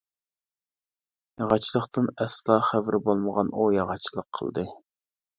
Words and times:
ياغاچچىلىقتىن 1.41 2.07
ئەسلا 2.25 2.55
خەۋىرى 2.69 3.01
بولمىغان 3.09 3.51
ئۇ 3.59 3.67
ياغاچچىلىق 3.75 4.27
قىلدى. 4.39 4.65